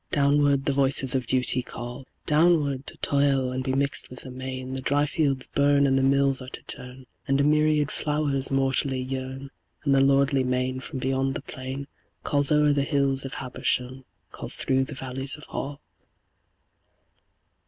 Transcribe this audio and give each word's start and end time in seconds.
Downward 0.11 0.65
the 0.65 0.73
voices 0.73 1.13
of 1.13 1.27
Duty 1.27 1.61
call 1.61 2.07
Downward, 2.25 2.87
to 2.87 2.97
toil 3.03 3.51
and 3.51 3.63
be 3.63 3.73
mixed 3.73 4.09
with 4.09 4.21
the 4.21 4.31
main, 4.31 4.73
The 4.73 4.81
dry 4.81 5.05
fields 5.05 5.47
burn, 5.53 5.85
and 5.85 5.95
the 5.95 6.01
mills 6.01 6.41
are 6.41 6.47
to 6.47 6.63
turn, 6.63 7.05
And 7.27 7.39
a 7.39 7.43
myriad 7.43 7.91
flowers 7.91 8.49
mortally 8.49 8.99
yearn, 8.99 9.51
And 9.83 9.93
the 9.93 10.01
lordly 10.01 10.43
main 10.43 10.79
from 10.79 10.97
beyond 10.97 11.35
the 11.35 11.43
plain 11.43 11.87
Calls 12.23 12.51
o'er 12.51 12.73
the 12.73 12.81
hills 12.81 13.25
of 13.25 13.35
Habersham, 13.35 14.03
Calls 14.31 14.55
through 14.55 14.85
the 14.85 14.95
valleys 14.95 15.35
of 15.37 15.43
Hall. 15.43 15.79